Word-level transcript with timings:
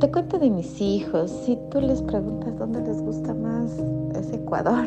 te 0.00 0.10
cuento 0.10 0.38
de 0.38 0.50
mis 0.50 0.80
hijos. 0.80 1.30
Si 1.44 1.58
tú 1.70 1.80
les 1.80 2.02
preguntas 2.02 2.56
dónde 2.58 2.82
les 2.82 3.00
gusta 3.00 3.34
más, 3.34 3.72
es 4.14 4.32
Ecuador 4.32 4.86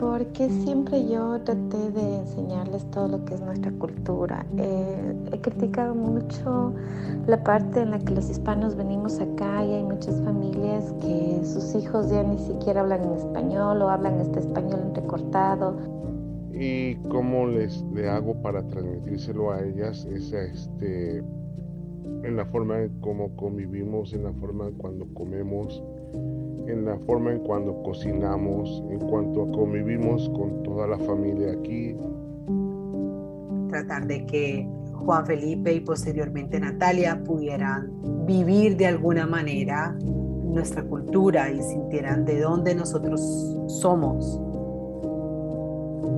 porque 0.00 0.48
siempre 0.48 1.06
yo 1.06 1.38
traté 1.42 1.90
de 1.90 2.16
enseñarles 2.16 2.90
todo 2.90 3.06
lo 3.06 3.24
que 3.26 3.34
es 3.34 3.40
nuestra 3.42 3.70
cultura. 3.72 4.46
Eh, 4.56 5.14
he 5.30 5.40
criticado 5.40 5.94
mucho 5.94 6.72
la 7.26 7.44
parte 7.44 7.82
en 7.82 7.90
la 7.90 7.98
que 7.98 8.14
los 8.14 8.30
hispanos 8.30 8.74
venimos 8.76 9.20
acá 9.20 9.64
y 9.64 9.74
hay 9.74 9.82
muchas 9.82 10.18
familias 10.22 10.94
que 11.02 11.40
sus 11.44 11.74
hijos 11.74 12.10
ya 12.10 12.22
ni 12.22 12.38
siquiera 12.38 12.80
hablan 12.80 13.04
en 13.04 13.12
español 13.12 13.82
o 13.82 13.90
hablan 13.90 14.20
este 14.20 14.40
español 14.40 14.80
entrecortado. 14.86 15.76
Y 16.52 16.94
cómo 17.10 17.46
les 17.46 17.82
le 17.92 18.08
hago 18.08 18.34
para 18.40 18.66
transmitírselo 18.66 19.52
a 19.52 19.62
ellas 19.62 20.06
es 20.06 20.32
este, 20.32 21.22
en 22.22 22.36
la 22.36 22.44
forma 22.46 22.82
en 22.82 23.00
cómo 23.00 23.34
convivimos, 23.36 24.12
en 24.12 24.24
la 24.24 24.32
forma 24.32 24.68
en 24.68 24.74
cuando 24.74 25.06
comemos, 25.14 25.82
en 26.66 26.84
la 26.84 26.98
forma 26.98 27.32
en 27.32 27.40
cuando 27.40 27.82
cocinamos, 27.82 28.82
en 28.90 28.98
cuanto 28.98 29.50
convivimos 29.52 30.28
con 30.30 30.62
toda 30.62 30.86
la 30.86 30.98
familia 30.98 31.52
aquí. 31.52 31.96
Tratar 33.68 34.06
de 34.06 34.26
que 34.26 34.68
Juan 34.92 35.26
Felipe 35.26 35.72
y 35.72 35.80
posteriormente 35.80 36.60
Natalia 36.60 37.22
pudieran 37.24 37.90
vivir 38.26 38.76
de 38.76 38.86
alguna 38.86 39.26
manera 39.26 39.96
nuestra 40.02 40.82
cultura 40.82 41.50
y 41.50 41.62
sintieran 41.62 42.24
de 42.24 42.40
dónde 42.40 42.74
nosotros 42.74 43.20
somos. 43.68 44.40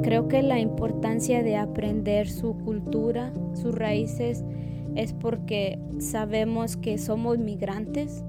Creo 0.03 0.27
que 0.27 0.43
la 0.43 0.59
importancia 0.59 1.45
de 1.45 1.57
aprender 1.57 2.29
su 2.29 2.55
cultura, 2.65 3.33
sus 3.55 3.75
raíces, 3.75 4.45
es 4.97 5.13
porque 5.13 5.79
sabemos 5.99 6.77
que 6.77 6.99
somos 6.99 7.39
migrantes 7.39 8.23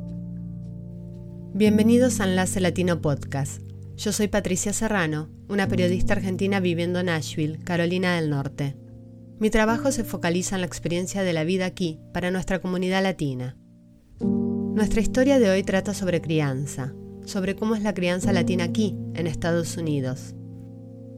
Bienvenidos 1.56 2.20
a 2.20 2.24
Enlace 2.24 2.60
Latino 2.60 3.00
Podcast. 3.00 3.62
Yo 3.96 4.12
soy 4.12 4.28
Patricia 4.28 4.74
Serrano, 4.74 5.30
una 5.50 5.68
periodista 5.68 6.14
argentina 6.14 6.60
viviendo 6.60 7.00
en 7.00 7.06
Nashville, 7.06 7.60
Carolina 7.60 8.16
del 8.16 8.32
Norte. 8.32 8.76
Mi 9.38 9.52
trabajo 9.52 9.92
se 9.92 10.04
focaliza 10.04 10.56
en 10.56 10.62
la 10.62 10.68
experiencia 10.68 11.22
de 11.22 11.32
la 11.32 11.44
vida 11.44 11.68
aquí 11.68 12.00
para 12.12 12.32
nuestra 12.32 12.60
comunidad 12.60 13.04
latina. 13.04 13.56
Nuestra 14.20 15.00
historia 15.00 15.38
de 15.38 15.52
hoy 15.52 15.62
trata 15.62 15.94
sobre 15.94 16.22
crianza, 16.22 16.96
sobre 17.24 17.56
cómo 17.56 17.76
es 17.76 17.84
la 17.84 17.94
crianza 17.94 18.34
latina 18.34 18.64
aquí, 18.64 18.98
en 19.14 19.28
Estados 19.28 19.78
Unidos. 19.78 20.34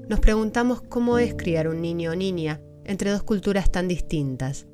Nos 0.09 0.19
preguntamos 0.19 0.81
cómo 0.81 1.17
es 1.17 1.33
criar 1.35 1.69
un 1.69 1.81
niño 1.81 2.11
o 2.11 2.15
niña 2.15 2.59
entre 2.83 3.09
dos 3.09 3.23
culturas 3.23 3.71
tan 3.71 3.87
distintas. 3.87 4.67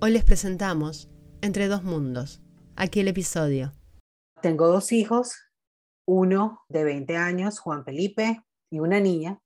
Hoy 0.00 0.12
les 0.12 0.22
presentamos 0.22 1.10
Entre 1.40 1.66
dos 1.66 1.82
mundos. 1.82 2.40
Aquí 2.76 3.00
el 3.00 3.08
episodio. 3.08 3.72
Tengo 4.40 4.68
dos 4.68 4.92
hijos, 4.92 5.34
uno 6.06 6.60
de 6.68 6.84
20 6.84 7.16
años, 7.16 7.58
Juan 7.58 7.84
Felipe, 7.84 8.44
y 8.70 8.78
una 8.78 9.00
niña 9.00 9.40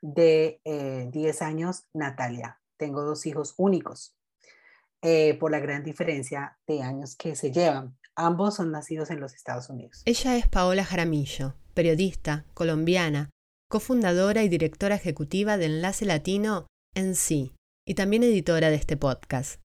de 0.00 0.62
10 1.12 1.40
eh, 1.42 1.44
años, 1.44 1.88
Natalia. 1.92 2.58
Tengo 2.78 3.02
dos 3.02 3.26
hijos 3.26 3.52
únicos 3.58 4.16
eh, 5.02 5.36
por 5.38 5.50
la 5.50 5.58
gran 5.58 5.84
diferencia 5.84 6.58
de 6.66 6.80
años 6.80 7.14
que 7.14 7.36
se 7.36 7.52
llevan. 7.52 7.98
Ambos 8.16 8.54
son 8.56 8.72
nacidos 8.72 9.10
en 9.10 9.20
los 9.20 9.34
Estados 9.34 9.68
Unidos. 9.68 10.00
Ella 10.06 10.38
es 10.38 10.48
Paola 10.48 10.86
Jaramillo, 10.86 11.52
periodista, 11.74 12.46
colombiana, 12.54 13.28
cofundadora 13.68 14.42
y 14.42 14.48
directora 14.48 14.94
ejecutiva 14.94 15.58
de 15.58 15.66
Enlace 15.66 16.06
Latino 16.06 16.66
en 16.94 17.14
sí, 17.14 17.52
y 17.86 17.94
también 17.94 18.22
editora 18.22 18.70
de 18.70 18.76
este 18.76 18.96
podcast. 18.96 19.60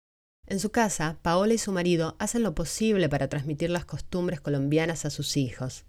En 0.50 0.58
su 0.58 0.72
casa, 0.72 1.16
Paola 1.22 1.54
y 1.54 1.58
su 1.58 1.70
marido 1.70 2.16
hacen 2.18 2.42
lo 2.42 2.56
posible 2.56 3.08
para 3.08 3.28
transmitir 3.28 3.70
las 3.70 3.84
costumbres 3.84 4.40
colombianas 4.40 5.04
a 5.04 5.10
sus 5.10 5.36
hijos. 5.36 5.86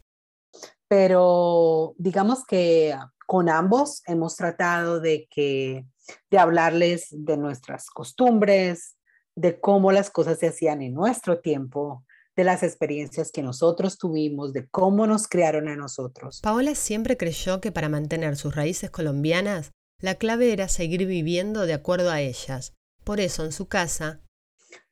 Pero 0.87 1.95
digamos 1.97 2.45
que 2.45 2.95
con 3.25 3.50
ambos 3.50 4.03
hemos 4.05 4.35
tratado 4.35 5.00
de 5.00 5.27
que 5.31 5.88
de 6.29 6.38
hablarles 6.38 7.07
de 7.09 7.38
nuestras 7.38 7.89
costumbres, 7.89 8.97
de 9.35 9.59
cómo 9.59 9.91
las 9.91 10.11
cosas 10.11 10.38
se 10.38 10.50
hacían 10.50 10.83
en 10.83 10.94
nuestro 10.94 11.39
tiempo, 11.39 12.05
de 12.35 12.44
las 12.44 12.61
experiencias 12.61 13.31
que 13.31 13.41
nosotros 13.41 13.97
tuvimos, 13.97 14.53
de 14.53 14.67
cómo 14.69 15.07
nos 15.07 15.27
criaron 15.27 15.69
a 15.69 15.75
nosotros. 15.75 16.39
Paola 16.39 16.75
siempre 16.75 17.17
creyó 17.17 17.61
que 17.61 17.71
para 17.71 17.89
mantener 17.89 18.35
sus 18.35 18.55
raíces 18.55 18.91
colombianas, 18.91 19.71
la 20.00 20.16
clave 20.16 20.53
era 20.53 20.67
seguir 20.67 21.07
viviendo 21.07 21.66
de 21.66 21.73
acuerdo 21.73 22.11
a 22.11 22.21
ellas. 22.21 22.75
Por 23.03 23.19
eso 23.19 23.44
en 23.44 23.53
su 23.53 23.67
casa 23.67 24.21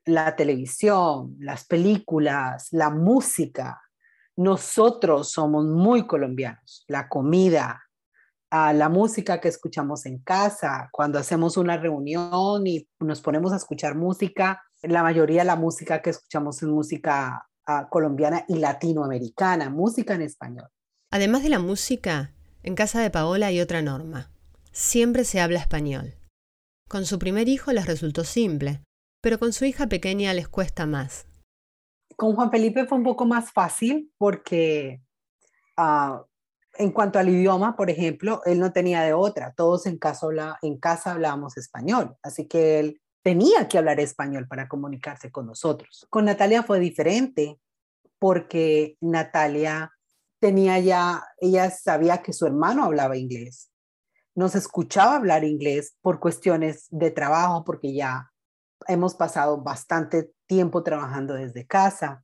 la 0.09 0.35
televisión, 0.35 1.35
las 1.39 1.65
películas, 1.65 2.67
la 2.71 2.89
música. 2.89 3.81
Nosotros 4.35 5.31
somos 5.31 5.65
muy 5.65 6.07
colombianos. 6.07 6.83
La 6.87 7.07
comida, 7.07 7.81
ah, 8.49 8.73
la 8.73 8.89
música 8.89 9.39
que 9.39 9.49
escuchamos 9.49 10.05
en 10.05 10.19
casa, 10.19 10.89
cuando 10.91 11.19
hacemos 11.19 11.57
una 11.57 11.77
reunión 11.77 12.65
y 12.65 12.87
nos 12.99 13.21
ponemos 13.21 13.53
a 13.53 13.57
escuchar 13.57 13.95
música, 13.95 14.61
la 14.81 15.03
mayoría 15.03 15.41
de 15.41 15.47
la 15.47 15.55
música 15.55 16.01
que 16.01 16.11
escuchamos 16.11 16.61
es 16.61 16.69
música 16.69 17.47
ah, 17.65 17.87
colombiana 17.89 18.45
y 18.47 18.55
latinoamericana, 18.55 19.69
música 19.69 20.15
en 20.15 20.23
español. 20.23 20.67
Además 21.11 21.43
de 21.43 21.49
la 21.49 21.59
música, 21.59 22.33
en 22.63 22.75
casa 22.75 23.01
de 23.01 23.09
Paola 23.09 23.47
hay 23.47 23.61
otra 23.61 23.81
norma. 23.81 24.31
Siempre 24.71 25.23
se 25.25 25.41
habla 25.41 25.59
español. 25.59 26.15
Con 26.87 27.05
su 27.05 27.19
primer 27.19 27.49
hijo 27.49 27.71
les 27.71 27.85
resultó 27.85 28.23
simple 28.23 28.83
pero 29.21 29.39
con 29.39 29.53
su 29.53 29.65
hija 29.65 29.87
pequeña 29.87 30.33
les 30.33 30.47
cuesta 30.47 30.85
más. 30.85 31.27
Con 32.15 32.35
Juan 32.35 32.51
Felipe 32.51 32.85
fue 32.85 32.97
un 32.97 33.03
poco 33.03 33.25
más 33.25 33.51
fácil 33.51 34.11
porque 34.17 35.01
ah, 35.77 36.23
en 36.77 36.91
cuanto 36.91 37.19
al 37.19 37.29
idioma, 37.29 37.75
por 37.75 37.89
ejemplo, 37.89 38.41
él 38.45 38.59
no 38.59 38.71
tenía 38.71 39.01
de 39.01 39.13
otra. 39.13 39.53
Todos 39.53 39.85
en 39.85 39.97
casa, 39.97 40.27
en 40.61 40.77
casa 40.77 41.11
hablábamos 41.11 41.57
español, 41.57 42.15
así 42.23 42.47
que 42.47 42.79
él 42.79 43.01
tenía 43.21 43.67
que 43.67 43.77
hablar 43.77 43.99
español 43.99 44.47
para 44.47 44.67
comunicarse 44.67 45.31
con 45.31 45.45
nosotros. 45.45 46.07
Con 46.09 46.25
Natalia 46.25 46.63
fue 46.63 46.79
diferente 46.79 47.59
porque 48.17 48.97
Natalia 49.01 49.91
tenía 50.39 50.79
ya, 50.79 51.25
ella 51.39 51.69
sabía 51.69 52.21
que 52.21 52.33
su 52.33 52.45
hermano 52.45 52.85
hablaba 52.85 53.17
inglés. 53.17 53.69
Nos 54.35 54.55
escuchaba 54.55 55.17
hablar 55.17 55.43
inglés 55.43 55.95
por 56.01 56.19
cuestiones 56.19 56.87
de 56.91 57.11
trabajo, 57.11 57.65
porque 57.65 57.93
ya 57.93 58.31
hemos 58.87 59.15
pasado 59.15 59.61
bastante 59.61 60.31
tiempo 60.47 60.83
trabajando 60.83 61.33
desde 61.33 61.67
casa 61.67 62.23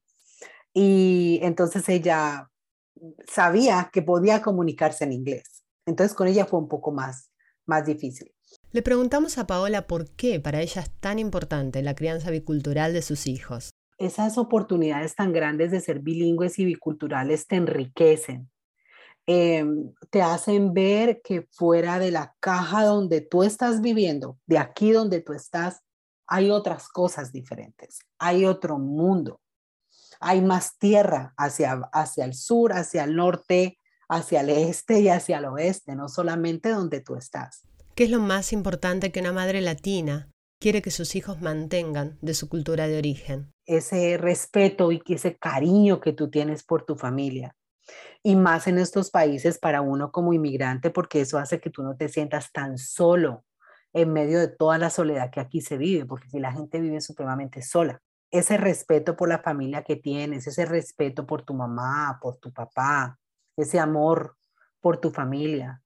y 0.73 1.39
entonces 1.41 1.87
ella 1.89 2.49
sabía 3.27 3.89
que 3.91 4.01
podía 4.01 4.41
comunicarse 4.41 5.03
en 5.03 5.13
inglés. 5.13 5.63
Entonces 5.85 6.15
con 6.15 6.27
ella 6.27 6.45
fue 6.45 6.59
un 6.59 6.67
poco 6.67 6.91
más, 6.91 7.31
más 7.65 7.85
difícil. 7.85 8.31
Le 8.71 8.81
preguntamos 8.81 9.37
a 9.37 9.47
Paola 9.47 9.87
por 9.87 10.09
qué 10.11 10.39
para 10.39 10.61
ella 10.61 10.81
es 10.81 10.91
tan 10.99 11.19
importante 11.19 11.81
la 11.81 11.95
crianza 11.95 12.31
bicultural 12.31 12.93
de 12.93 13.01
sus 13.01 13.27
hijos. 13.27 13.69
Esas 13.97 14.37
oportunidades 14.37 15.15
tan 15.15 15.31
grandes 15.31 15.71
de 15.71 15.79
ser 15.79 15.99
bilingües 15.99 16.59
y 16.59 16.65
biculturales 16.65 17.47
te 17.47 17.55
enriquecen, 17.55 18.49
em, 19.25 19.93
te 20.09 20.21
hacen 20.21 20.73
ver 20.73 21.21
que 21.23 21.47
fuera 21.51 21.99
de 21.99 22.11
la 22.11 22.35
caja 22.41 22.83
donde 22.83 23.21
tú 23.21 23.43
estás 23.43 23.81
viviendo, 23.81 24.37
de 24.45 24.57
aquí 24.57 24.91
donde 24.91 25.21
tú 25.21 25.31
estás, 25.31 25.84
hay 26.27 26.49
otras 26.51 26.89
cosas 26.89 27.31
diferentes, 27.31 27.99
hay 28.19 28.45
otro 28.45 28.77
mundo, 28.79 29.41
hay 30.19 30.41
más 30.41 30.77
tierra 30.77 31.33
hacia, 31.37 31.81
hacia 31.91 32.25
el 32.25 32.33
sur, 32.33 32.73
hacia 32.73 33.03
el 33.03 33.15
norte, 33.15 33.79
hacia 34.09 34.41
el 34.41 34.49
este 34.49 34.99
y 34.99 35.09
hacia 35.09 35.39
el 35.39 35.45
oeste, 35.45 35.95
no 35.95 36.07
solamente 36.07 36.69
donde 36.69 37.01
tú 37.01 37.15
estás. 37.15 37.67
¿Qué 37.95 38.05
es 38.05 38.09
lo 38.09 38.19
más 38.19 38.53
importante 38.53 39.11
que 39.11 39.21
una 39.21 39.31
madre 39.31 39.61
latina 39.61 40.29
quiere 40.59 40.81
que 40.81 40.91
sus 40.91 41.15
hijos 41.15 41.41
mantengan 41.41 42.17
de 42.21 42.33
su 42.33 42.49
cultura 42.49 42.87
de 42.87 42.97
origen? 42.97 43.53
Ese 43.65 44.17
respeto 44.17 44.91
y 44.91 45.01
ese 45.07 45.37
cariño 45.37 45.99
que 46.01 46.13
tú 46.13 46.29
tienes 46.29 46.63
por 46.63 46.85
tu 46.85 46.95
familia. 46.95 47.55
Y 48.23 48.35
más 48.35 48.67
en 48.67 48.79
estos 48.79 49.11
países 49.11 49.59
para 49.59 49.81
uno 49.81 50.11
como 50.11 50.33
inmigrante, 50.33 50.89
porque 50.89 51.21
eso 51.21 51.37
hace 51.37 51.59
que 51.59 51.69
tú 51.69 51.83
no 51.83 51.95
te 51.95 52.09
sientas 52.09 52.51
tan 52.51 52.77
solo, 52.77 53.45
en 53.95 54.11
medio 54.11 54.39
de 54.39 54.49
toda 54.49 54.77
la 54.77 54.89
soledad 54.89 55.31
que 55.31 55.39
aquí 55.39 55.61
se 55.61 55.77
vive, 55.77 56.05
porque 56.05 56.29
si 56.29 56.37
la 56.39 56.51
gente 56.51 56.81
vive 56.81 56.99
supremamente 56.99 57.61
sola. 57.61 58.01
Ese 58.29 58.57
respeto 58.57 59.15
por 59.15 59.29
la 59.29 59.39
familia 59.39 59.83
que 59.83 59.95
tienes, 59.95 60.45
ese 60.47 60.65
respeto 60.65 61.25
por 61.25 61.43
tu 61.43 61.53
mamá, 61.53 62.19
por 62.21 62.35
tu 62.35 62.51
papá, 62.51 63.17
ese 63.55 63.79
amor 63.79 64.35
por 64.81 64.97
tu 64.97 65.11
familia, 65.11 65.81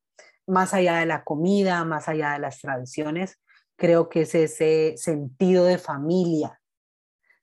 más 0.47 0.73
allá 0.73 0.97
de 0.97 1.05
la 1.05 1.23
comida, 1.23 1.85
más 1.85 2.09
allá 2.09 2.31
de 2.31 2.39
las 2.39 2.59
tradiciones, 2.59 3.39
creo 3.77 4.09
que 4.09 4.21
es 4.21 4.33
ese 4.33 4.95
sentido 4.97 5.65
de 5.65 5.77
familia 5.77 6.59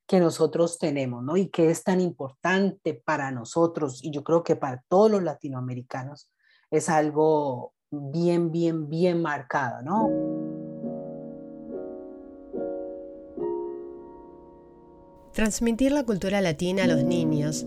que 0.08 0.18
nosotros 0.18 0.80
tenemos, 0.80 1.22
¿no? 1.22 1.36
Y 1.36 1.48
que 1.48 1.70
es 1.70 1.84
tan 1.84 2.00
importante 2.00 3.00
para 3.04 3.30
nosotros, 3.30 4.02
y 4.02 4.10
yo 4.10 4.24
creo 4.24 4.42
que 4.42 4.56
para 4.56 4.82
todos 4.88 5.12
los 5.12 5.22
latinoamericanos, 5.22 6.32
es 6.72 6.88
algo 6.88 7.72
bien, 7.88 8.50
bien, 8.50 8.88
bien 8.88 9.22
marcado, 9.22 9.82
¿no? 9.82 10.35
Transmitir 15.36 15.92
la 15.92 16.02
cultura 16.02 16.40
latina 16.40 16.84
a 16.84 16.86
los 16.86 17.04
niños 17.04 17.66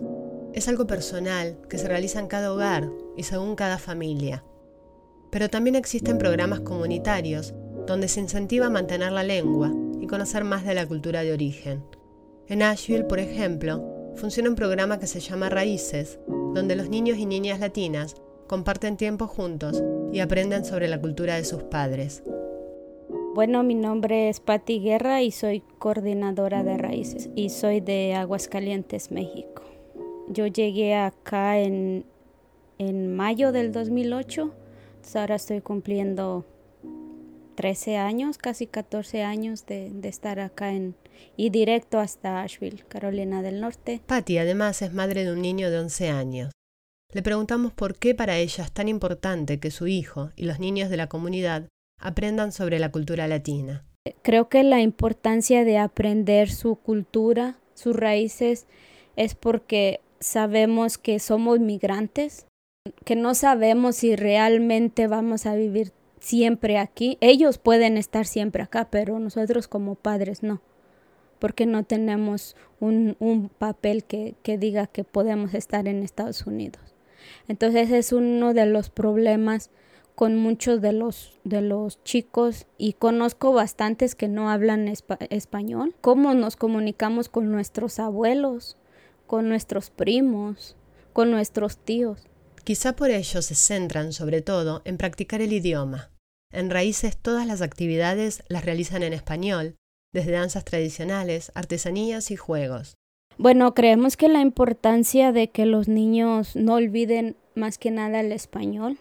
es 0.56 0.68
algo 0.68 0.88
personal 0.88 1.60
que 1.69 1.77
se 1.77 1.88
realiza 1.88 2.19
en 2.19 2.25
cada 2.25 2.51
hogar 2.51 2.89
y 3.16 3.21
según 3.21 3.56
cada 3.56 3.77
familia. 3.77 4.44
Pero 5.30 5.50
también 5.50 5.75
existen 5.75 6.18
programas 6.18 6.62
comunitarios 6.62 7.54
donde 7.86 8.07
se 8.07 8.21
incentiva 8.21 8.66
a 8.66 8.71
mantener 8.71 9.12
la 9.12 9.21
lengua 9.21 9.71
y 10.01 10.07
conocer 10.07 10.45
más 10.45 10.66
de 10.66 10.74
la 10.74 10.88
cultura 10.88 11.21
de 11.21 11.31
origen. 11.31 11.83
En 12.48 12.63
Asheville, 12.63 13.06
por 13.06 13.19
ejemplo, 13.19 14.13
funciona 14.15 14.50
un 14.50 14.56
programa 14.56 14.98
que 14.98 15.06
se 15.06 15.19
llama 15.19 15.50
Raíces, 15.50 16.18
donde 16.56 16.75
los 16.75 16.89
niños 16.89 17.19
y 17.19 17.27
niñas 17.27 17.60
latinas 17.60 18.15
comparten 18.48 18.98
tiempo 18.98 19.27
juntos 19.27 19.83
y 20.12 20.22
aprenden 20.22 20.65
sobre 20.65 20.88
la 20.88 21.00
cultura 21.00 21.36
de 21.36 21.45
sus 21.45 21.62
padres. 21.62 22.24
Bueno, 23.35 23.61
mi 23.63 23.75
nombre 23.75 24.27
es 24.27 24.39
Patti 24.39 24.79
Guerra 24.79 25.21
y 25.21 25.31
soy 25.31 25.61
coordinadora 25.77 26.63
de 26.63 26.77
Raíces 26.77 27.29
y 27.35 27.49
soy 27.49 27.79
de 27.79 28.15
Aguascalientes, 28.15 29.11
México. 29.11 29.63
Yo 30.27 30.47
llegué 30.47 30.95
acá 30.95 31.59
en, 31.59 32.05
en 32.79 33.15
mayo 33.15 33.51
del 33.51 33.71
2008, 33.71 34.51
ahora 35.13 35.35
estoy 35.35 35.61
cumpliendo 35.61 36.43
13 37.55 37.97
años, 37.97 38.39
casi 38.39 38.65
14 38.65 39.21
años 39.23 39.65
de, 39.67 39.91
estar 40.03 40.39
acá 40.39 40.73
en, 40.73 40.95
y 41.37 41.51
directo 41.51 41.99
hasta 41.99 42.41
Asheville, 42.41 42.83
Carolina 42.87 43.43
del 43.43 43.61
Norte. 43.61 44.01
Patty 44.07 44.39
además 44.39 44.81
es 44.81 44.91
madre 44.91 45.23
de 45.23 45.33
un 45.33 45.41
niño 45.41 45.69
de 45.69 45.77
11 45.77 46.09
años. 46.09 46.51
Le 47.13 47.21
preguntamos 47.21 47.73
por 47.73 47.95
qué 47.95 48.15
para 48.15 48.37
ella 48.37 48.63
es 48.63 48.71
tan 48.71 48.87
importante 48.87 49.59
que 49.59 49.71
su 49.71 49.87
hijo 49.87 50.31
y 50.35 50.45
los 50.45 50.59
niños 50.59 50.89
de 50.89 50.97
la 50.97 51.07
comunidad 51.07 51.67
aprendan 52.00 52.51
sobre 52.51 52.80
la 52.80 52.92
cultura 52.92 53.28
latina. 53.28 53.84
Creo 54.22 54.50
que 54.50 54.63
la 54.63 54.81
importancia 54.81 55.63
de 55.66 55.78
aprender 55.78 56.50
su 56.50 56.75
cultura, 56.75 57.60
sus 57.74 57.96
raíces, 57.96 58.66
es 59.16 59.36
porque 59.36 60.00
sabemos 60.19 60.98
que 60.98 61.19
somos 61.19 61.60
migrantes, 61.60 62.48
que 63.06 63.16
no 63.16 63.36
sabemos 63.36 63.98
si 63.98 64.16
realmente 64.16 65.07
vamos 65.07 65.46
a 65.46 65.56
vivir 65.56 65.92
siempre 66.19 66.78
aquí. 66.78 67.18
Ellos 67.22 67.57
pueden 67.57 67.98
estar 67.98 68.25
siempre 68.25 68.63
acá, 68.63 68.90
pero 68.90 69.19
nosotros 69.19 69.68
como 69.68 69.96
padres 69.96 70.44
no, 70.44 70.62
porque 71.40 71.66
no 71.66 71.84
tenemos 71.84 72.56
un, 72.80 73.51
papel 73.57 74.06
que 74.06 74.57
diga 74.57 74.88
que 74.88 75.04
podemos 75.04 75.54
estar 75.54 75.88
en 75.88 76.04
Estados 76.04 76.48
Unidos. 76.48 76.81
Entonces 77.48 77.92
es 77.92 78.13
uno 78.13 78.54
de 78.54 78.66
los 78.66 78.90
problemas 78.90 79.69
con 80.19 80.36
muchos 80.36 80.81
de 80.81 80.92
los, 80.92 81.39
de 81.45 81.62
los 81.62 82.04
chicos 82.04 82.68
y 82.77 82.92
conozco 82.92 83.54
bastantes 83.54 84.16
que 84.16 84.27
no 84.27 84.50
hablan 84.50 84.94
español. 85.30 85.95
¿Cómo 86.01 86.33
nos 86.33 86.57
comunicamos 86.57 87.30
con 87.30 87.50
nuestros 87.54 88.00
abuelos, 88.00 88.75
con 89.27 89.48
nuestros 89.48 89.89
primos, 89.89 90.75
con 91.13 91.31
nuestros 91.31 91.77
tíos? 91.77 92.27
Quizá 92.66 92.98
por 92.98 93.12
ello 93.12 93.42
se 93.42 93.56
centran 93.56 94.12
sobre 94.12 94.42
todo 94.42 94.81
en 94.83 94.98
practicar 94.98 95.39
el 95.39 95.54
idioma. 95.54 96.12
En 96.51 96.69
Raíces 96.69 97.15
todas 97.15 97.48
las 97.48 97.62
actividades 97.62 98.44
las 98.50 98.65
realizan 98.65 99.04
en 99.04 99.13
español, 99.13 99.77
desde 100.13 100.31
danzas 100.31 100.65
tradicionales, 100.65 101.50
artesanías 101.56 102.30
y 102.30 102.36
juegos. 102.36 102.95
Bueno, 103.38 103.74
creemos 103.74 104.18
que 104.18 104.27
la 104.27 104.42
importancia 104.42 105.31
de 105.31 105.50
que 105.50 105.65
los 105.65 105.88
niños 105.88 106.57
no 106.57 106.74
olviden 106.74 107.38
más 107.56 107.77
que 107.77 107.89
nada 107.89 108.19
el 108.19 108.33
español, 108.33 108.98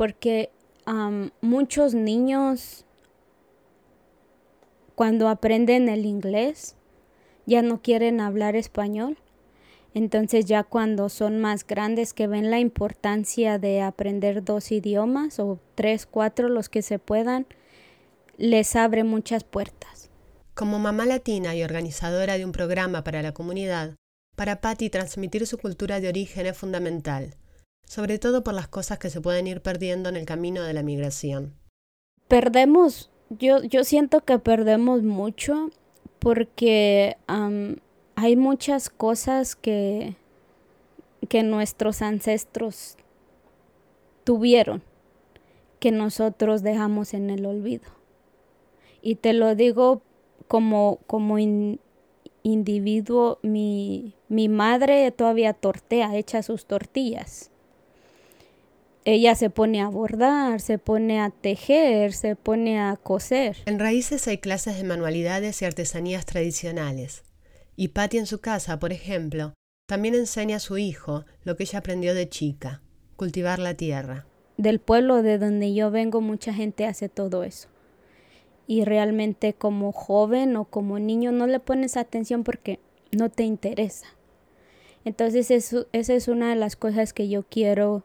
porque 0.00 0.48
muchos 1.42 1.92
niños 1.92 2.86
cuando 4.94 5.28
aprenden 5.28 5.90
el 5.90 6.06
inglés 6.06 6.74
ya 7.44 7.60
no 7.60 7.82
quieren 7.82 8.22
hablar 8.22 8.56
español 8.56 9.18
entonces 9.92 10.46
ya 10.46 10.64
cuando 10.64 11.10
son 11.10 11.38
más 11.38 11.66
grandes 11.66 12.14
que 12.14 12.26
ven 12.26 12.50
la 12.50 12.60
importancia 12.60 13.58
de 13.58 13.82
aprender 13.82 14.42
dos 14.42 14.72
idiomas 14.72 15.38
o 15.38 15.60
tres, 15.74 16.06
cuatro, 16.06 16.48
los 16.48 16.70
que 16.70 16.80
se 16.80 16.98
puedan, 16.98 17.46
les 18.38 18.76
abre 18.76 19.04
muchas 19.04 19.44
puertas. 19.44 20.08
Como 20.54 20.78
mamá 20.78 21.04
latina 21.04 21.54
y 21.54 21.62
organizadora 21.62 22.38
de 22.38 22.46
un 22.46 22.52
programa 22.52 23.04
para 23.04 23.20
la 23.20 23.34
comunidad, 23.34 23.96
para 24.34 24.62
Patty 24.62 24.88
transmitir 24.88 25.46
su 25.46 25.58
cultura 25.58 26.00
de 26.00 26.08
origen 26.08 26.46
es 26.46 26.56
fundamental, 26.56 27.36
sobre 27.90 28.20
todo 28.20 28.44
por 28.44 28.54
las 28.54 28.68
cosas 28.68 29.00
que 29.00 29.10
se 29.10 29.20
pueden 29.20 29.48
ir 29.48 29.62
perdiendo 29.62 30.08
en 30.08 30.16
el 30.16 30.24
camino 30.24 30.62
de 30.62 30.72
la 30.74 30.84
migración. 30.84 31.56
Perdemos, 32.28 33.10
yo, 33.30 33.64
yo 33.64 33.82
siento 33.82 34.24
que 34.24 34.38
perdemos 34.38 35.02
mucho 35.02 35.70
porque 36.20 37.16
hay 37.26 38.36
muchas 38.36 38.90
cosas 38.90 39.56
que, 39.56 40.14
que 41.28 41.42
nuestros 41.42 42.00
ancestros 42.00 42.96
tuvieron 44.22 44.84
que 45.80 45.90
nosotros 45.90 46.62
dejamos 46.62 47.12
en 47.12 47.28
el 47.28 47.44
olvido. 47.44 47.90
Y 49.02 49.16
te 49.16 49.32
lo 49.32 49.56
digo 49.56 50.02
como, 50.46 51.00
como 51.08 51.38
individuo, 52.44 53.40
mi, 53.42 54.14
mi 54.28 54.48
madre 54.48 55.10
todavía 55.10 55.54
tortea, 55.54 56.16
echa 56.16 56.44
sus 56.44 56.66
tortillas. 56.66 57.50
Ella 59.06 59.34
se 59.34 59.48
pone 59.48 59.80
a 59.80 59.88
bordar, 59.88 60.60
se 60.60 60.78
pone 60.78 61.20
a 61.20 61.30
tejer, 61.30 62.12
se 62.12 62.36
pone 62.36 62.78
a 62.78 62.96
coser. 62.96 63.56
En 63.64 63.78
Raíces 63.78 64.28
hay 64.28 64.38
clases 64.38 64.76
de 64.76 64.84
manualidades 64.84 65.62
y 65.62 65.64
artesanías 65.64 66.26
tradicionales. 66.26 67.24
Y 67.76 67.88
Patty 67.88 68.18
en 68.18 68.26
su 68.26 68.40
casa, 68.40 68.78
por 68.78 68.92
ejemplo, 68.92 69.54
también 69.86 70.14
enseña 70.14 70.56
a 70.56 70.60
su 70.60 70.76
hijo 70.76 71.24
lo 71.44 71.56
que 71.56 71.62
ella 71.62 71.78
aprendió 71.78 72.14
de 72.14 72.28
chica, 72.28 72.82
cultivar 73.16 73.58
la 73.58 73.72
tierra. 73.72 74.26
Del 74.58 74.80
pueblo 74.80 75.22
de 75.22 75.38
donde 75.38 75.72
yo 75.72 75.90
vengo 75.90 76.20
mucha 76.20 76.52
gente 76.52 76.84
hace 76.84 77.08
todo 77.08 77.42
eso. 77.42 77.68
Y 78.66 78.84
realmente 78.84 79.54
como 79.54 79.92
joven 79.92 80.56
o 80.56 80.66
como 80.66 80.98
niño 80.98 81.32
no 81.32 81.46
le 81.46 81.58
pones 81.58 81.96
atención 81.96 82.44
porque 82.44 82.80
no 83.12 83.30
te 83.30 83.44
interesa. 83.44 84.08
Entonces 85.06 85.50
eso, 85.50 85.86
esa 85.92 86.12
es 86.12 86.28
una 86.28 86.50
de 86.50 86.56
las 86.56 86.76
cosas 86.76 87.14
que 87.14 87.30
yo 87.30 87.44
quiero 87.44 88.04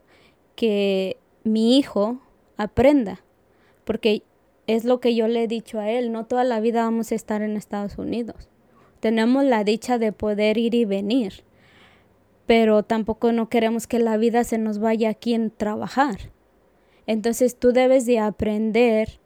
que 0.56 1.16
mi 1.44 1.78
hijo 1.78 2.20
aprenda. 2.56 3.22
Porque 3.84 4.24
es 4.66 4.84
lo 4.84 4.98
que 4.98 5.14
yo 5.14 5.28
le 5.28 5.44
he 5.44 5.48
dicho 5.48 5.78
a 5.78 5.88
él, 5.90 6.10
no 6.10 6.26
toda 6.26 6.42
la 6.42 6.58
vida 6.58 6.82
vamos 6.82 7.12
a 7.12 7.14
estar 7.14 7.42
en 7.42 7.56
Estados 7.56 7.98
Unidos 7.98 8.48
tenemos 9.00 9.44
la 9.44 9.64
dicha 9.64 9.98
de 9.98 10.12
poder 10.12 10.58
ir 10.58 10.74
y 10.74 10.84
venir, 10.84 11.44
pero 12.46 12.82
tampoco 12.82 13.32
no 13.32 13.48
queremos 13.48 13.86
que 13.86 13.98
la 13.98 14.16
vida 14.16 14.44
se 14.44 14.58
nos 14.58 14.78
vaya 14.78 15.10
aquí 15.10 15.34
en 15.34 15.50
trabajar. 15.50 16.32
Entonces 17.06 17.56
tú 17.56 17.72
debes 17.72 18.06
de 18.06 18.18
aprender 18.18 19.20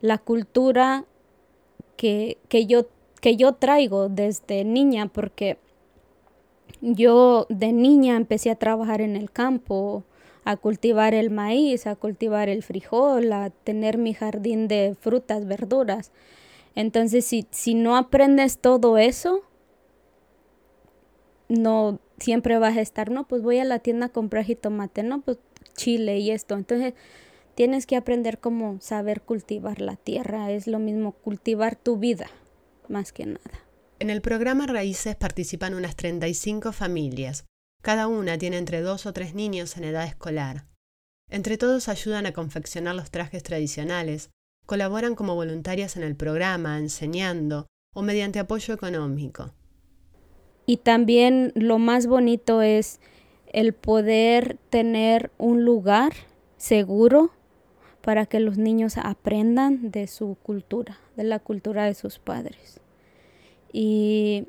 la 0.00 0.18
cultura 0.18 1.04
que, 1.96 2.38
que, 2.48 2.66
yo, 2.66 2.86
que 3.20 3.36
yo 3.36 3.52
traigo 3.52 4.08
desde 4.08 4.64
niña, 4.64 5.06
porque 5.06 5.58
yo 6.80 7.46
de 7.48 7.72
niña 7.72 8.16
empecé 8.16 8.50
a 8.50 8.56
trabajar 8.56 9.00
en 9.00 9.14
el 9.14 9.30
campo, 9.30 10.02
a 10.44 10.56
cultivar 10.56 11.14
el 11.14 11.30
maíz, 11.30 11.86
a 11.86 11.96
cultivar 11.96 12.48
el 12.48 12.62
frijol, 12.62 13.32
a 13.32 13.50
tener 13.50 13.98
mi 13.98 14.14
jardín 14.14 14.68
de 14.68 14.96
frutas, 15.00 15.46
verduras. 15.46 16.10
Entonces, 16.74 17.24
si, 17.24 17.46
si 17.50 17.74
no 17.74 17.96
aprendes 17.96 18.58
todo 18.58 18.98
eso, 18.98 19.42
no 21.48 22.00
siempre 22.18 22.58
vas 22.58 22.76
a 22.76 22.80
estar, 22.80 23.10
no, 23.10 23.28
pues 23.28 23.42
voy 23.42 23.58
a 23.58 23.64
la 23.64 23.78
tienda 23.78 24.06
a 24.06 24.08
comprar 24.08 24.44
jitomate, 24.44 25.02
no, 25.02 25.20
pues 25.20 25.38
chile 25.76 26.18
y 26.18 26.30
esto. 26.30 26.56
Entonces, 26.56 26.94
tienes 27.54 27.86
que 27.86 27.96
aprender 27.96 28.38
cómo 28.38 28.80
saber 28.80 29.22
cultivar 29.22 29.80
la 29.80 29.96
tierra. 29.96 30.50
Es 30.50 30.66
lo 30.66 30.78
mismo 30.78 31.12
cultivar 31.12 31.76
tu 31.76 31.98
vida, 31.98 32.26
más 32.88 33.12
que 33.12 33.26
nada. 33.26 33.64
En 33.98 34.10
el 34.10 34.20
programa 34.20 34.66
Raíces 34.66 35.14
participan 35.14 35.74
unas 35.74 35.94
35 35.94 36.72
familias. 36.72 37.44
Cada 37.82 38.06
una 38.06 38.38
tiene 38.38 38.58
entre 38.58 38.80
dos 38.80 39.06
o 39.06 39.12
tres 39.12 39.34
niños 39.34 39.76
en 39.76 39.82
edad 39.82 40.04
escolar. 40.04 40.66
Entre 41.28 41.58
todos 41.58 41.88
ayudan 41.88 42.26
a 42.26 42.32
confeccionar 42.32 42.94
los 42.94 43.10
trajes 43.10 43.42
tradicionales, 43.42 44.30
colaboran 44.66 45.16
como 45.16 45.34
voluntarias 45.34 45.96
en 45.96 46.04
el 46.04 46.14
programa, 46.14 46.78
enseñando 46.78 47.66
o 47.92 48.02
mediante 48.02 48.38
apoyo 48.38 48.72
económico. 48.72 49.52
Y 50.64 50.76
también 50.76 51.50
lo 51.56 51.78
más 51.78 52.06
bonito 52.06 52.62
es 52.62 53.00
el 53.52 53.72
poder 53.72 54.58
tener 54.70 55.32
un 55.36 55.64
lugar 55.64 56.12
seguro 56.58 57.32
para 58.00 58.26
que 58.26 58.38
los 58.38 58.58
niños 58.58 58.96
aprendan 58.96 59.90
de 59.90 60.06
su 60.06 60.36
cultura, 60.40 61.00
de 61.16 61.24
la 61.24 61.40
cultura 61.40 61.84
de 61.86 61.94
sus 61.94 62.20
padres. 62.20 62.80
Y 63.72 64.46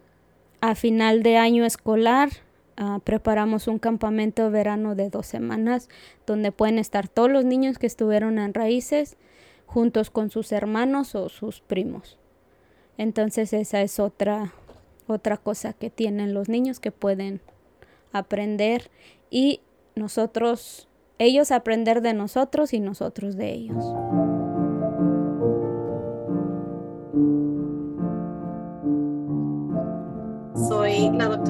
a 0.62 0.76
final 0.76 1.24
de 1.24 1.38
año 1.38 1.66
escolar 1.66 2.30
ah, 2.78 3.00
preparamos 3.04 3.68
un 3.68 3.80
campamento 3.80 4.50
verano 4.52 4.96
de 4.96 5.10
dos 5.10 5.26
semanas 5.26 5.90
donde 6.26 6.52
pueden 6.52 6.80
estar 6.80 7.08
todos 7.08 7.32
los 7.32 7.46
niños 7.46 7.78
que 7.78 7.88
estuvieron 7.88 8.40
en 8.40 8.54
raíces 8.54 9.18
juntos 9.66 10.10
con 10.10 10.30
sus 10.30 10.52
hermanos 10.52 11.16
o 11.16 11.30
sus 11.30 11.62
primos. 11.62 12.20
Entonces 12.98 13.54
esa 13.54 13.82
es 13.82 14.00
otra, 14.00 14.54
otra 15.08 15.38
cosa 15.38 15.74
que 15.74 15.90
tienen 15.90 16.34
los 16.34 16.50
niños 16.50 16.80
que 16.80 16.92
pueden 16.92 17.42
aprender 18.12 18.92
y 19.30 19.62
nosotros, 19.96 20.88
ellos 21.18 21.52
aprender 21.52 22.02
de 22.02 22.14
nosotros 22.14 22.74
y 22.74 22.80
nosotros 22.80 23.36
de 23.36 23.52
ellos. 23.52 23.84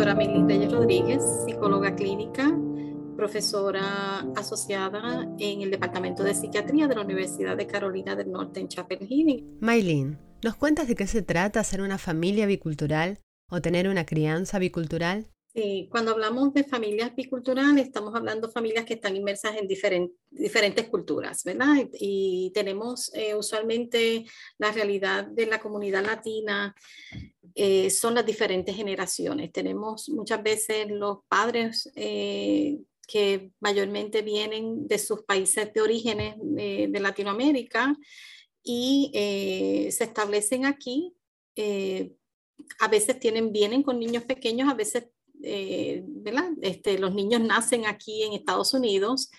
Doctora 0.03 0.15
Melissa 0.15 0.47
Reyes 0.47 0.71
Rodríguez, 0.73 1.23
psicóloga 1.45 1.95
clínica, 1.95 2.53
profesora 3.15 4.19
asociada 4.35 5.33
en 5.39 5.61
el 5.61 5.71
Departamento 5.71 6.23
de 6.23 6.33
Psiquiatría 6.33 6.89
de 6.89 6.95
la 6.95 7.03
Universidad 7.03 7.55
de 7.55 7.67
Carolina 7.67 8.13
del 8.13 8.29
Norte 8.29 8.59
en 8.59 8.67
Chapel 8.67 9.07
Hill. 9.09 9.45
Maylin, 9.61 10.19
¿nos 10.43 10.57
cuentas 10.57 10.89
de 10.89 10.95
qué 10.95 11.07
se 11.07 11.21
trata 11.21 11.63
ser 11.63 11.79
una 11.79 11.97
familia 11.97 12.45
bicultural 12.45 13.19
o 13.49 13.61
tener 13.61 13.87
una 13.87 14.05
crianza 14.05 14.59
bicultural? 14.59 15.27
Sí, 15.55 15.87
cuando 15.89 16.11
hablamos 16.11 16.53
de 16.53 16.65
familias 16.65 17.15
biculturales, 17.15 17.85
estamos 17.85 18.13
hablando 18.13 18.47
de 18.47 18.53
familias 18.53 18.83
que 18.83 18.95
están 18.95 19.15
inmersas 19.15 19.55
en 19.55 19.67
diferentes 20.31 20.89
culturas, 20.89 21.43
¿verdad? 21.45 21.75
Y, 21.93 22.51
tenemos 22.53 23.13
eh, 23.13 23.35
usualmente 23.35 24.25
la 24.57 24.71
realidad 24.73 25.27
de 25.27 25.45
la 25.45 25.59
comunidad 25.59 26.03
latina, 26.03 26.75
eh, 27.55 27.89
son 27.89 28.15
las 28.15 28.25
diferentes 28.25 28.75
generaciones. 28.75 29.51
Tenemos 29.51 30.09
muchas 30.09 30.41
veces 30.41 30.87
los 30.89 31.19
padres 31.27 31.91
eh, 31.95 32.79
que 33.07 33.51
mayormente 33.59 34.21
vienen 34.21 34.87
de 34.87 34.97
sus 34.97 35.23
países 35.23 35.73
de 35.73 35.81
orígenes 35.81 36.35
de 36.39 36.99
Latinoamérica 37.01 37.95
y 38.63 39.11
se 39.13 40.03
establecen 40.05 40.65
aquí 40.65 41.13
a 42.79 42.87
veces 42.87 43.19
tienen, 43.19 43.51
vienen 43.51 43.83
con 43.83 43.99
niños 43.99 44.23
pequeños, 44.23 44.69
a 44.69 44.73
veces, 44.73 45.09
eh, 45.41 46.03
¿verdad? 46.05 46.51
Este, 46.61 46.97
los 46.97 47.13
niños 47.13 47.41
nacen 47.41 47.85
aquí 47.85 48.23
en 48.23 48.33
Estados 48.33 48.73
Unidos 48.73 49.31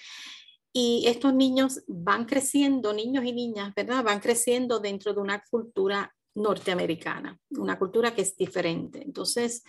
y 0.73 1.05
estos 1.07 1.35
niños 1.35 1.83
van 1.87 2.25
creciendo, 2.27 2.93
niños 2.93 3.25
y 3.25 3.33
niñas, 3.33 3.73
¿verdad? 3.75 4.05
Van 4.05 4.21
creciendo 4.21 4.81
dentro 4.81 5.15
de 5.15 5.21
una 5.21 5.43
cultura 5.51 6.15
norteamericana, 6.35 7.39
una 7.51 7.79
cultura 7.79 8.15
que 8.15 8.23
es 8.23 8.37
diferente. 8.37 9.03
Entonces, 9.03 9.65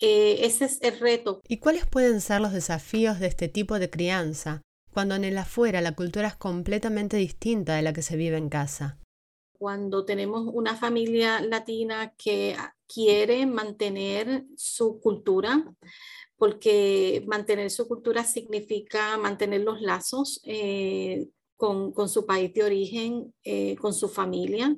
eh, 0.00 0.46
ese 0.46 0.64
es 0.64 0.78
el 0.82 0.98
reto. 0.98 1.42
¿Y 1.46 1.58
cuáles 1.58 1.86
pueden 1.86 2.20
ser 2.20 2.40
los 2.40 2.52
desafíos 2.52 3.20
de 3.20 3.26
este 3.26 3.48
tipo 3.48 3.78
de 3.78 3.90
crianza 3.90 4.62
cuando 4.92 5.14
en 5.14 5.24
el 5.24 5.38
afuera 5.38 5.80
la 5.80 5.94
cultura 5.94 6.28
es 6.28 6.36
completamente 6.36 7.16
distinta 7.16 7.76
de 7.76 7.82
la 7.82 7.92
que 7.92 8.02
se 8.02 8.16
vive 8.16 8.36
en 8.36 8.48
casa? 8.48 8.98
Cuando 9.52 10.04
tenemos 10.04 10.48
una 10.52 10.74
familia 10.74 11.40
latina 11.42 12.14
que 12.16 12.56
quiere 12.86 13.44
mantener 13.46 14.46
su 14.56 14.98
cultura, 15.00 15.64
porque 16.36 17.22
mantener 17.26 17.70
su 17.70 17.86
cultura 17.86 18.24
significa 18.24 19.18
mantener 19.18 19.60
los 19.60 19.82
lazos 19.82 20.40
eh, 20.44 21.28
con, 21.56 22.08
su 22.08 22.24
país 22.24 22.54
de 22.54 22.64
origen, 22.64 23.34
eh, 23.44 23.76
con 23.76 23.92
su 23.92 24.08
familia. 24.08 24.74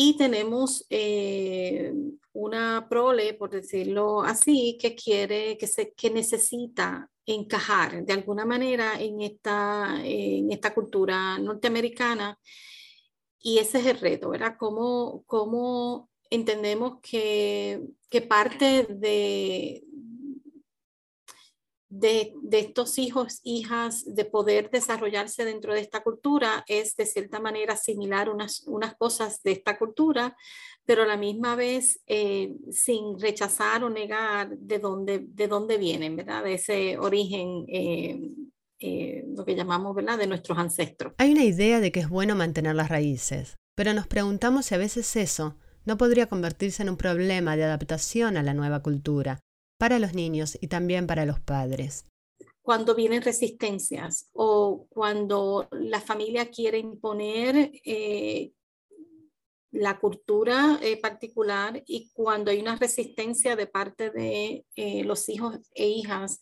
Y 0.00 0.16
tenemos 0.16 0.86
eh, 0.90 1.92
una 2.32 2.86
prole, 2.88 3.34
por 3.34 3.50
decirlo 3.50 4.22
así, 4.22 4.78
que 4.80 4.94
quiere, 4.94 5.58
que, 5.58 5.66
se, 5.66 5.92
que 5.92 6.08
necesita 6.08 7.10
encajar 7.26 8.04
de 8.04 8.12
alguna 8.12 8.44
manera 8.44 8.92
en 9.00 9.20
esta, 9.22 10.00
en 10.04 10.52
esta 10.52 10.72
cultura 10.72 11.36
norteamericana. 11.40 12.38
Y 13.40 13.58
ese 13.58 13.80
es 13.80 13.86
el 13.86 13.98
reto, 13.98 14.28
¿verdad? 14.30 14.54
Cómo, 14.56 15.24
cómo 15.26 16.08
entendemos 16.30 17.00
que, 17.02 17.82
parte 18.28 18.86
de, 18.88 19.82
de, 21.88 22.34
estos 22.52 22.98
hijos, 22.98 23.40
hijas, 23.44 24.04
de 24.14 24.24
poder 24.24 24.70
desarrollarse 24.70 25.44
dentro 25.44 25.72
de 25.72 25.80
esta 25.80 26.02
cultura 26.02 26.64
es 26.66 26.96
de 26.96 27.06
cierta 27.06 27.40
manera 27.40 27.74
asimilar 27.74 28.28
unas, 28.28 28.62
unas 28.66 28.94
cosas 28.96 29.42
de 29.42 29.52
esta 29.52 29.78
cultura, 29.78 30.36
pero 30.84 31.02
a 31.02 31.06
la 31.06 31.16
misma 31.16 31.56
vez 31.56 32.00
eh, 32.06 32.54
sin 32.70 33.18
rechazar 33.18 33.84
o 33.84 33.90
negar 33.90 34.56
de 34.58 34.78
dónde, 34.78 35.24
de 35.26 35.48
dónde 35.48 35.78
vienen, 35.78 36.16
¿verdad? 36.16 36.44
De 36.44 36.54
ese 36.54 36.98
origen. 36.98 37.64
Eh, 37.68 38.20
eh, 38.80 39.24
lo 39.36 39.44
que 39.44 39.56
llamamos, 39.56 39.92
¿verdad?, 39.92 40.18
de 40.18 40.28
nuestros 40.28 40.56
ancestros. 40.56 41.12
Hay 41.18 41.32
una 41.32 41.42
idea 41.42 41.80
de 41.80 41.90
que 41.90 41.98
es 41.98 42.08
bueno 42.08 42.36
mantener 42.36 42.76
las 42.76 42.88
raíces, 42.88 43.56
pero 43.74 43.92
nos 43.92 44.06
preguntamos 44.06 44.66
si 44.66 44.76
a 44.76 44.78
veces 44.78 45.16
eso 45.16 45.56
no 45.84 45.96
podría 45.96 46.28
convertirse 46.28 46.84
en 46.84 46.90
un 46.90 46.96
problema 46.96 47.56
de 47.56 47.64
adaptación 47.64 48.36
a 48.36 48.44
la 48.44 48.54
nueva 48.54 48.80
cultura 48.80 49.40
para 49.78 49.98
los 49.98 50.12
niños 50.12 50.58
y 50.60 50.66
también 50.66 51.06
para 51.06 51.24
los 51.24 51.40
padres. 51.40 52.04
Cuando 52.62 52.94
vienen 52.94 53.22
resistencias 53.22 54.28
o 54.32 54.86
cuando 54.90 55.68
la 55.70 56.00
familia 56.00 56.50
quiere 56.50 56.78
imponer 56.78 57.72
eh, 57.84 58.52
la 59.70 59.98
cultura 59.98 60.78
eh, 60.82 60.96
particular 60.98 61.82
y 61.86 62.10
cuando 62.12 62.50
hay 62.50 62.60
una 62.60 62.76
resistencia 62.76 63.56
de 63.56 63.66
parte 63.66 64.10
de 64.10 64.66
eh, 64.76 65.04
los 65.04 65.28
hijos 65.28 65.58
e 65.74 65.86
hijas 65.86 66.40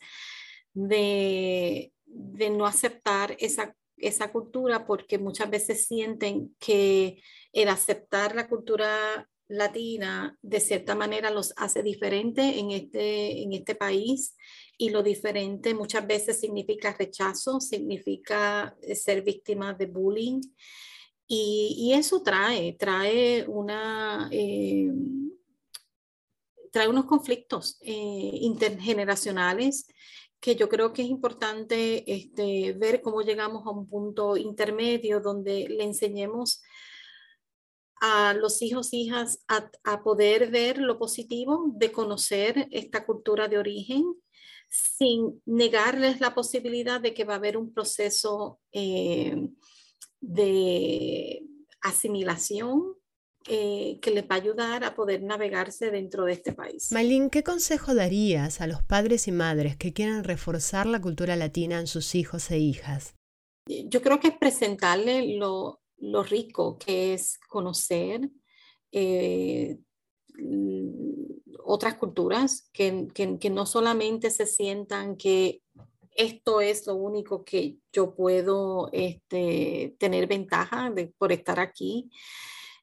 de, 0.72 1.92
no 2.06 2.66
aceptar 2.66 3.36
esa, 3.38 3.74
esa 3.96 4.32
cultura 4.32 4.86
porque 4.86 5.18
muchas 5.18 5.50
veces 5.50 5.86
sienten 5.86 6.54
que 6.58 7.22
el 7.52 7.68
aceptar 7.68 8.34
la 8.34 8.48
cultura 8.48 9.28
latina 9.48 10.36
de 10.42 10.60
cierta 10.60 10.94
manera 10.94 11.30
los 11.30 11.54
hace 11.56 11.82
diferente 11.82 12.58
en 12.58 12.70
este, 12.70 13.42
en 13.42 13.52
este 13.52 13.74
país 13.74 14.36
y 14.78 14.90
lo 14.90 15.02
diferente 15.02 15.74
muchas 15.74 16.06
veces 16.06 16.40
significa 16.40 16.96
rechazo, 16.98 17.60
significa 17.60 18.76
eh, 18.82 18.94
ser 18.94 19.22
víctima 19.22 19.72
de 19.72 19.86
bullying. 19.86 20.40
Y, 21.28 21.92
eso 21.92 22.22
trae, 22.22 22.74
trae 22.74 23.44
una... 23.48 24.28
Eh, 24.30 24.92
trae 26.70 26.88
unos 26.88 27.06
conflictos 27.06 27.78
eh, 27.80 28.38
intergeneracionales 28.42 29.86
que 30.40 30.56
yo 30.56 30.68
creo 30.68 30.92
que 30.92 31.02
es 31.02 31.08
importante 31.08 32.04
este, 32.12 32.74
ver 32.74 33.00
cómo 33.00 33.22
llegamos 33.22 33.66
a 33.66 33.70
un 33.70 33.88
punto 33.88 34.36
intermedio 34.36 35.20
donde 35.20 35.68
le 35.68 35.84
enseñemos 35.84 36.62
a 38.00 38.34
los 38.34 38.62
hijos, 38.62 38.92
hijas 38.92 39.40
a, 39.48 40.02
poder 40.02 40.50
ver 40.50 40.78
lo 40.78 40.98
positivo 40.98 41.72
de 41.74 41.92
conocer 41.92 42.68
esta 42.70 43.06
cultura 43.06 43.48
de 43.48 43.58
origen 43.58 44.04
sin 44.68 45.40
negarles 45.46 46.20
la 46.20 46.34
posibilidad 46.34 47.00
de 47.00 47.14
que 47.14 47.24
va 47.24 47.34
a 47.34 47.36
haber 47.36 47.56
un 47.56 47.72
proceso 47.72 48.60
eh, 48.72 49.48
de 50.20 51.42
asimilación 51.80 52.96
eh, 53.48 54.00
que 54.02 54.10
les 54.10 54.24
va 54.24 54.34
a 54.34 54.38
ayudar 54.38 54.82
a 54.82 54.96
poder 54.96 55.22
navegarse 55.22 55.92
dentro 55.92 56.24
de 56.24 56.32
este 56.32 56.52
país. 56.52 56.90
Malin, 56.90 57.30
¿qué 57.30 57.44
consejo 57.44 57.94
darías 57.94 58.60
a 58.60 58.66
los 58.66 58.82
padres 58.82 59.28
y 59.28 59.32
madres 59.32 59.76
que 59.76 59.92
quieren 59.92 60.24
reforzar 60.24 60.86
la 60.86 61.00
cultura 61.00 61.36
latina 61.36 61.78
en 61.78 61.86
sus 61.86 62.16
hijos 62.16 62.50
e 62.50 62.58
hijas? 62.58 63.14
Yo 63.68 64.02
creo 64.02 64.18
que 64.18 64.28
es 64.28 64.36
presentarle 64.36 65.36
lo, 65.36 65.80
lo 65.98 66.22
rico 66.22 66.78
que 66.78 67.14
es 67.14 67.38
conocer 67.48 68.28
eh, 68.92 69.78
otras 71.64 71.94
culturas, 71.94 72.68
que, 72.72 73.08
que, 73.14 73.50
no 73.50 73.66
solamente 73.66 74.30
se 74.30 74.46
sientan 74.46 75.16
que 75.16 75.62
esto 76.12 76.60
es 76.60 76.86
lo 76.86 76.94
único 76.94 77.44
que 77.44 77.76
yo 77.92 78.14
puedo 78.14 78.88
este, 78.92 79.96
tener 79.98 80.26
ventaja 80.26 80.90
de, 80.90 81.08
por 81.18 81.32
estar 81.32 81.58
aquí. 81.60 82.10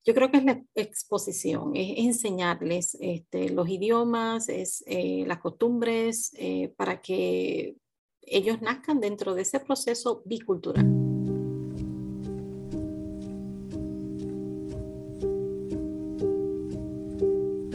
Yo 0.06 0.14
creo 0.14 0.30
que 0.30 0.38
es 0.38 0.44
la 0.44 0.62
exposición, 0.76 1.76
es, 1.76 1.98
enseñarles 1.98 2.98
este, 3.00 3.50
los 3.50 3.70
idiomas, 3.70 4.50
es, 4.50 4.84
eh, 4.86 5.24
las 5.26 5.40
costumbres, 5.40 6.32
eh, 6.38 6.74
para 6.76 7.02
que 7.02 7.76
ellos 8.22 8.62
nazcan 8.62 9.00
dentro 9.00 9.34
de 9.34 9.44
ese 9.44 9.60
proceso 9.60 10.22
bicultural. 10.26 11.03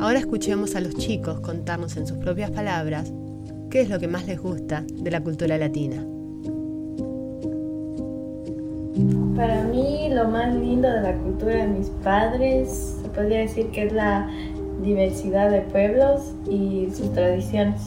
Ahora 0.09 0.21
escuchemos 0.21 0.75
a 0.75 0.81
los 0.81 0.95
chicos 0.95 1.41
contarnos 1.41 1.99
en 1.99 2.07
sus 2.07 2.17
propias 2.17 2.51
palabras 2.51 3.13
qué 3.69 3.83
es 3.83 3.91
lo 3.91 3.99
que 3.99 4.09
más 4.09 4.27
les 4.27 4.41
gusta 4.41 4.83
de 4.91 5.11
la 5.11 5.21
cultura 5.21 5.59
latina. 5.59 5.97
Para 9.37 9.65
mí 9.65 10.09
lo 10.11 10.27
más 10.31 10.55
lindo 10.55 10.91
de 10.91 11.03
la 11.03 11.13
cultura 11.13 11.57
de 11.57 11.67
mis 11.67 11.89
padres 12.03 12.97
se 13.03 13.09
podría 13.11 13.41
decir 13.41 13.67
que 13.67 13.83
es 13.83 13.93
la 13.93 14.27
diversidad 14.83 15.51
de 15.51 15.61
pueblos 15.61 16.33
y 16.51 16.89
sus 16.97 17.13
tradiciones. 17.13 17.83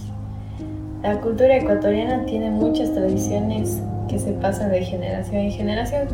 La 1.01 1.19
cultura 1.21 1.57
ecuatoriana 1.57 2.23
tiene 2.27 2.51
muchas 2.51 2.93
tradiciones 2.93 3.81
que 4.07 4.19
se 4.19 4.33
pasan 4.33 4.69
de 4.69 4.85
generación 4.85 5.37
en 5.37 5.51
generación. 5.53 6.07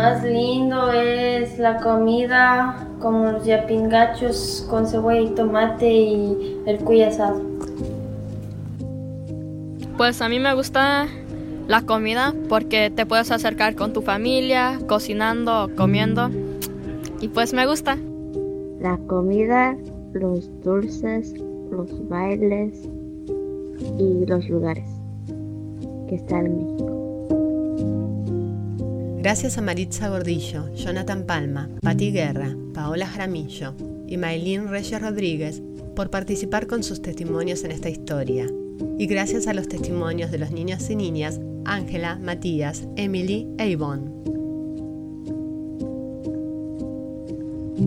Más 0.00 0.24
lindo 0.24 0.90
es 0.92 1.58
la 1.58 1.76
comida, 1.76 2.88
como 3.00 3.32
los 3.32 3.44
yapingachos 3.44 4.66
con 4.70 4.86
cebolla 4.86 5.20
y 5.20 5.34
tomate 5.34 5.92
y 5.92 6.58
el 6.64 6.78
cuy 6.78 7.02
asado. 7.02 7.42
Pues 9.98 10.22
a 10.22 10.30
mí 10.30 10.40
me 10.40 10.54
gusta 10.54 11.06
la 11.68 11.82
comida 11.82 12.32
porque 12.48 12.88
te 12.88 13.04
puedes 13.04 13.30
acercar 13.30 13.74
con 13.74 13.92
tu 13.92 14.00
familia, 14.00 14.80
cocinando, 14.86 15.68
comiendo. 15.76 16.30
Y 17.20 17.28
pues 17.28 17.52
me 17.52 17.66
gusta. 17.66 17.98
La 18.80 18.96
comida, 19.06 19.76
los 20.14 20.48
dulces, 20.62 21.34
los 21.70 22.08
bailes 22.08 22.88
y 23.98 24.24
los 24.24 24.48
lugares 24.48 24.88
que 26.08 26.14
están 26.14 26.46
en 26.46 26.56
México. 26.56 26.99
Gracias 29.22 29.58
a 29.58 29.60
Maritza 29.60 30.08
Gordillo, 30.08 30.74
Jonathan 30.74 31.26
Palma, 31.26 31.68
Patti 31.82 32.10
Guerra, 32.10 32.56
Paola 32.72 33.06
Jaramillo 33.06 33.74
y 34.06 34.16
Maylin 34.16 34.68
Reyes 34.68 34.98
Rodríguez 34.98 35.60
por 35.94 36.08
participar 36.08 36.66
con 36.66 36.82
sus 36.82 37.02
testimonios 37.02 37.62
en 37.64 37.70
esta 37.70 37.90
historia. 37.90 38.46
Y 38.98 39.06
gracias 39.06 39.46
a 39.46 39.52
los 39.52 39.68
testimonios 39.68 40.30
de 40.30 40.38
los 40.38 40.52
niños 40.52 40.88
y 40.88 40.96
niñas 40.96 41.38
Ángela, 41.66 42.16
Matías, 42.16 42.84
Emily 42.96 43.46
e 43.58 43.70
Yvonne. 43.72 44.10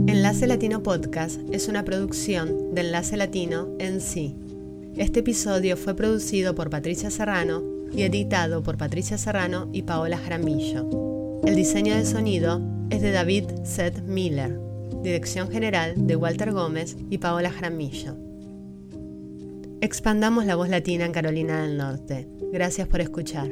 Enlace 0.05 0.45
Latino 0.45 0.83
Podcast 0.83 1.41
es 1.51 1.67
una 1.67 1.83
producción 1.83 2.75
de 2.75 2.81
Enlace 2.81 3.17
Latino 3.17 3.69
en 3.79 4.01
sí. 4.01 4.35
Este 4.97 5.21
episodio 5.21 5.77
fue 5.77 5.95
producido 5.95 6.53
por 6.53 6.69
Patricia 6.69 7.09
Serrano 7.09 7.63
y 7.91 8.03
editado 8.03 8.61
por 8.61 8.77
Patricia 8.77 9.17
Serrano 9.17 9.67
y 9.73 9.81
Paola 9.81 10.19
Jaramillo. 10.19 11.12
El 11.45 11.57
diseño 11.57 11.93
de 11.93 12.05
sonido 12.05 12.61
es 12.89 13.01
de 13.01 13.11
David 13.11 13.43
Seth 13.65 14.01
Miller, 14.03 14.57
dirección 15.03 15.51
general 15.51 16.07
de 16.07 16.15
Walter 16.15 16.53
Gómez 16.53 16.95
y 17.09 17.17
Paola 17.17 17.51
Jaramillo. 17.51 18.15
Expandamos 19.81 20.45
la 20.45 20.55
voz 20.55 20.69
latina 20.69 21.05
en 21.05 21.11
Carolina 21.11 21.63
del 21.63 21.75
Norte. 21.75 22.29
Gracias 22.53 22.87
por 22.87 23.01
escuchar. 23.01 23.51